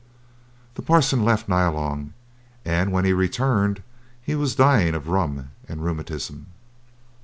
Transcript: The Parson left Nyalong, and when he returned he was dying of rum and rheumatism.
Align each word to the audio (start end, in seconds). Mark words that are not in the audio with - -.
The 0.73 0.81
Parson 0.81 1.23
left 1.23 1.47
Nyalong, 1.47 2.13
and 2.65 2.91
when 2.91 3.05
he 3.05 3.13
returned 3.13 3.83
he 4.23 4.33
was 4.33 4.55
dying 4.55 4.95
of 4.95 5.09
rum 5.09 5.51
and 5.69 5.83
rheumatism. 5.85 6.47